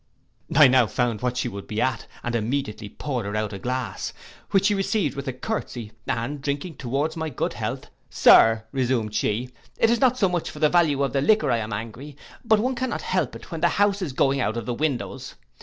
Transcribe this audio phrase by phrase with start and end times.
[0.55, 4.13] I now found what she would be at, and immediately poured her out a glass,
[4.49, 9.49] which she received with a curtesy, and drinking towards my good health, 'Sir,' resumed she,
[9.77, 12.57] 'it is not so much for the value of the liquor I am angry, but
[12.59, 15.35] one cannot help it, when the house is going out of the windows.